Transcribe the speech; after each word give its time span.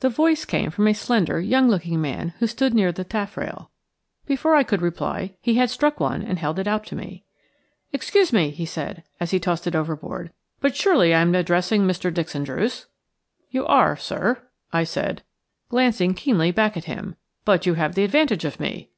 The 0.00 0.08
voice 0.08 0.46
came 0.46 0.70
from 0.70 0.86
a 0.88 0.94
slender, 0.94 1.42
young 1.42 1.68
looking 1.68 2.00
man 2.00 2.32
who 2.38 2.46
stood 2.46 2.72
near 2.72 2.90
the 2.90 3.04
taffrail. 3.04 3.70
Before 4.24 4.54
I 4.54 4.62
could 4.62 4.80
reply 4.80 5.34
he 5.42 5.56
had 5.56 5.68
struck 5.68 6.00
one 6.00 6.22
and 6.22 6.38
held 6.38 6.58
it 6.58 6.66
out 6.66 6.86
to 6.86 6.96
me. 6.96 7.24
"Excuse 7.92 8.32
me," 8.32 8.48
he 8.48 8.64
said, 8.64 9.02
as 9.20 9.30
he 9.30 9.38
tossed 9.38 9.66
it 9.66 9.74
overboard, 9.76 10.32
"but 10.62 10.74
surely 10.74 11.12
I 11.12 11.20
am 11.20 11.34
addressing 11.34 11.82
Mr. 11.82 12.08
Dixon 12.10 12.44
Druce?" 12.44 12.86
"You 13.50 13.66
are, 13.66 13.94
sir," 13.94 14.42
I 14.72 14.84
said, 14.84 15.22
glancing 15.68 16.14
keenly 16.14 16.50
back 16.50 16.74
at 16.78 16.84
him, 16.86 17.16
"but 17.44 17.66
you 17.66 17.74
have 17.74 17.94
the 17.94 18.04
advantage 18.04 18.46
of 18.46 18.58
me." 18.58 18.86